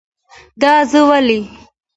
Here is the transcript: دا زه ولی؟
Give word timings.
دا 0.61 0.73
زه 0.91 0.99
ولی؟ 1.09 1.39